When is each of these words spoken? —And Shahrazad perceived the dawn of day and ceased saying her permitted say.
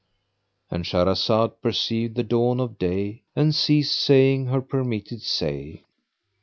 —And 0.71 0.83
Shahrazad 0.83 1.61
perceived 1.61 2.15
the 2.15 2.23
dawn 2.23 2.59
of 2.59 2.79
day 2.79 3.21
and 3.35 3.53
ceased 3.53 3.99
saying 3.99 4.47
her 4.47 4.59
permitted 4.59 5.21
say. 5.21 5.83